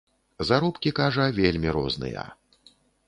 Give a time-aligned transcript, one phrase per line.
[0.49, 2.25] Заробкі, кажа, вельмі розныя.